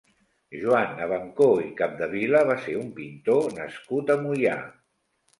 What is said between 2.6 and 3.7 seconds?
ser un pintor